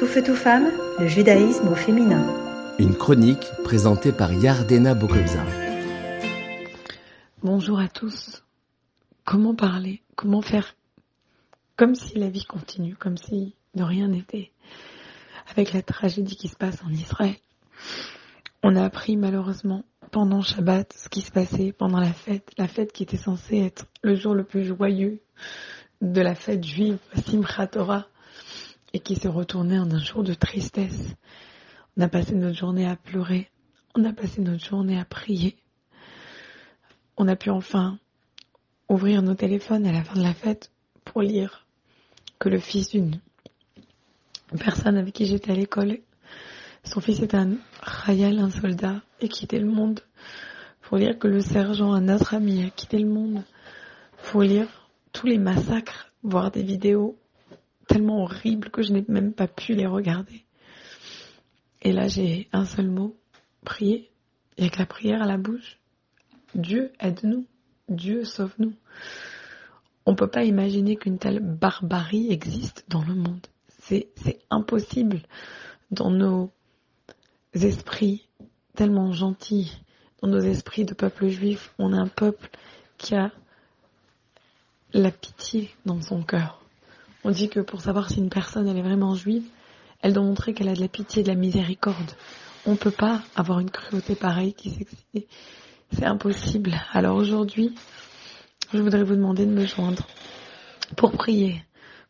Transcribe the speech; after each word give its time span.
Tout 0.00 0.06
feu 0.06 0.22
tout 0.22 0.34
femme, 0.34 0.70
le 0.98 1.06
judaïsme 1.06 1.68
au 1.68 1.74
féminin. 1.74 2.24
Une 2.78 2.96
chronique 2.96 3.46
présentée 3.64 4.12
par 4.12 4.32
Yardena 4.32 4.94
Bokobza. 4.94 5.44
Bonjour 7.42 7.78
à 7.78 7.86
tous. 7.86 8.42
Comment 9.26 9.54
parler 9.54 10.00
Comment 10.16 10.40
faire 10.40 10.74
comme 11.76 11.94
si 11.94 12.18
la 12.18 12.30
vie 12.30 12.46
continue, 12.46 12.96
comme 12.96 13.18
si 13.18 13.54
de 13.74 13.82
rien 13.82 14.08
n'était, 14.08 14.52
avec 15.54 15.74
la 15.74 15.82
tragédie 15.82 16.36
qui 16.36 16.48
se 16.48 16.56
passe 16.56 16.82
en 16.82 16.90
Israël. 16.90 17.36
On 18.62 18.76
a 18.76 18.84
appris 18.86 19.18
malheureusement 19.18 19.84
pendant 20.12 20.40
Shabbat 20.40 20.94
ce 20.94 21.10
qui 21.10 21.20
se 21.20 21.30
passait 21.30 21.72
pendant 21.72 22.00
la 22.00 22.14
fête, 22.14 22.52
la 22.56 22.68
fête 22.68 22.92
qui 22.92 23.02
était 23.02 23.18
censée 23.18 23.58
être 23.58 23.84
le 24.02 24.14
jour 24.14 24.34
le 24.34 24.44
plus 24.44 24.64
joyeux 24.64 25.20
de 26.00 26.22
la 26.22 26.34
fête 26.34 26.64
juive, 26.64 26.96
Simchat 27.26 27.66
Torah, 27.66 28.06
et 28.92 29.00
qui 29.00 29.16
s'est 29.16 29.28
retourné 29.28 29.78
en 29.78 29.90
un 29.90 29.98
jour 29.98 30.22
de 30.22 30.34
tristesse. 30.34 31.14
On 31.96 32.02
a 32.02 32.08
passé 32.08 32.34
notre 32.34 32.56
journée 32.56 32.88
à 32.88 32.96
pleurer, 32.96 33.50
on 33.94 34.04
a 34.04 34.12
passé 34.12 34.40
notre 34.40 34.64
journée 34.64 34.98
à 34.98 35.04
prier. 35.04 35.56
On 37.16 37.28
a 37.28 37.36
pu 37.36 37.50
enfin 37.50 37.98
ouvrir 38.88 39.22
nos 39.22 39.34
téléphones 39.34 39.86
à 39.86 39.92
la 39.92 40.02
fin 40.02 40.14
de 40.14 40.22
la 40.22 40.34
fête 40.34 40.72
pour 41.04 41.22
lire 41.22 41.66
que 42.38 42.48
le 42.48 42.58
fils 42.58 42.90
d'une 42.90 43.20
personne 44.58 44.96
avec 44.96 45.14
qui 45.14 45.26
j'étais 45.26 45.52
à 45.52 45.54
l'école, 45.54 45.98
son 46.84 47.00
fils 47.00 47.20
est 47.20 47.34
un 47.34 47.56
Rayal, 47.82 48.38
un 48.38 48.50
soldat, 48.50 49.02
et 49.20 49.28
quitté 49.28 49.58
le 49.58 49.66
monde. 49.66 50.00
Pour 50.82 50.98
lire 50.98 51.18
que 51.18 51.28
le 51.28 51.40
sergent, 51.40 51.92
un 51.92 52.08
autre 52.08 52.34
ami, 52.34 52.64
a 52.64 52.70
quitté 52.70 52.98
le 52.98 53.08
monde. 53.08 53.44
Pour 54.24 54.42
lire 54.42 54.66
tous 55.12 55.26
les 55.26 55.38
massacres, 55.38 56.10
voir 56.22 56.50
des 56.50 56.62
vidéos 56.62 57.16
tellement 57.90 58.22
horribles 58.22 58.70
que 58.70 58.82
je 58.82 58.92
n'ai 58.92 59.04
même 59.08 59.32
pas 59.32 59.48
pu 59.48 59.74
les 59.74 59.86
regarder. 59.86 60.44
Et 61.82 61.92
là, 61.92 62.06
j'ai 62.06 62.48
un 62.52 62.64
seul 62.64 62.88
mot, 62.88 63.16
prier. 63.64 64.10
Et 64.56 64.62
avec 64.62 64.78
la 64.78 64.86
prière 64.86 65.22
à 65.22 65.26
la 65.26 65.38
bouche, 65.38 65.78
Dieu 66.54 66.92
aide-nous, 67.00 67.46
Dieu 67.88 68.24
sauve-nous. 68.24 68.74
On 70.06 70.12
ne 70.12 70.16
peut 70.16 70.28
pas 70.30 70.44
imaginer 70.44 70.96
qu'une 70.96 71.18
telle 71.18 71.40
barbarie 71.40 72.30
existe 72.30 72.84
dans 72.88 73.02
le 73.02 73.14
monde. 73.14 73.46
C'est 73.78 74.08
impossible 74.50 75.22
dans 75.90 76.10
nos 76.10 76.52
esprits 77.54 78.28
tellement 78.76 79.10
gentils, 79.12 79.82
dans 80.22 80.28
nos 80.28 80.40
esprits 80.40 80.84
de 80.84 80.94
peuple 80.94 81.28
juif. 81.28 81.74
On 81.78 81.92
a 81.92 81.96
un 81.96 82.06
peuple 82.06 82.50
qui 82.98 83.16
a 83.16 83.32
la 84.92 85.10
pitié 85.10 85.70
dans 85.86 86.00
son 86.00 86.22
cœur. 86.22 86.59
On 87.22 87.30
dit 87.30 87.48
que 87.48 87.60
pour 87.60 87.82
savoir 87.82 88.08
si 88.10 88.18
une 88.18 88.30
personne 88.30 88.66
elle 88.66 88.78
est 88.78 88.82
vraiment 88.82 89.14
juive, 89.14 89.44
elle 90.00 90.14
doit 90.14 90.22
montrer 90.22 90.54
qu'elle 90.54 90.68
a 90.68 90.74
de 90.74 90.80
la 90.80 90.88
pitié 90.88 91.20
et 91.20 91.22
de 91.22 91.28
la 91.28 91.34
miséricorde. 91.34 92.12
On 92.66 92.72
ne 92.72 92.76
peut 92.76 92.90
pas 92.90 93.22
avoir 93.36 93.60
une 93.60 93.70
cruauté 93.70 94.14
pareille 94.14 94.54
qui 94.54 94.70
s'excite. 94.70 95.28
C'est 95.92 96.04
impossible. 96.06 96.72
Alors 96.92 97.16
aujourd'hui, 97.16 97.74
je 98.72 98.80
voudrais 98.80 99.02
vous 99.02 99.16
demander 99.16 99.44
de 99.44 99.50
me 99.50 99.66
joindre 99.66 100.06
pour 100.96 101.12
prier, 101.12 101.62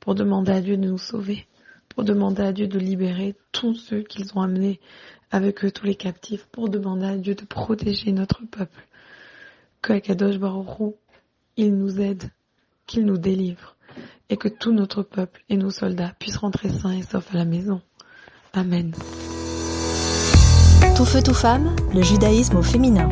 pour 0.00 0.14
demander 0.14 0.52
à 0.52 0.60
Dieu 0.60 0.76
de 0.76 0.86
nous 0.86 0.98
sauver, 0.98 1.46
pour 1.88 2.04
demander 2.04 2.42
à 2.42 2.52
Dieu 2.52 2.66
de 2.66 2.78
libérer 2.78 3.34
tous 3.52 3.74
ceux 3.74 4.02
qu'ils 4.02 4.36
ont 4.36 4.42
amenés 4.42 4.80
avec 5.30 5.64
eux, 5.64 5.70
tous 5.70 5.86
les 5.86 5.94
captifs, 5.94 6.46
pour 6.46 6.68
demander 6.68 7.06
à 7.06 7.16
Dieu 7.16 7.34
de 7.34 7.44
protéger 7.44 8.12
notre 8.12 8.44
peuple. 8.46 8.86
Que 9.80 9.94
Akadosh 9.94 10.38
Baruch 10.38 10.94
il 11.56 11.76
nous 11.76 12.00
aide, 12.00 12.30
qu'il 12.86 13.04
nous 13.04 13.18
délivre 13.18 13.76
et 14.30 14.36
que 14.36 14.48
tout 14.48 14.72
notre 14.72 15.02
peuple 15.02 15.42
et 15.48 15.56
nos 15.56 15.70
soldats 15.70 16.12
puissent 16.18 16.36
rentrer 16.36 16.68
sains 16.68 16.92
et 16.92 17.02
saufs 17.02 17.34
à 17.34 17.38
la 17.38 17.44
maison. 17.44 17.80
Amen. 18.52 18.94
Tout 20.96 21.04
feu, 21.04 21.22
tout 21.22 21.34
femme, 21.34 21.74
le 21.94 22.02
judaïsme 22.02 22.56
au 22.56 22.62
féminin. 22.62 23.08